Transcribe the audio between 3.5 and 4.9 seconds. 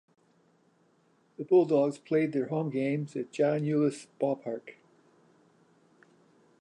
Euless Ballpark.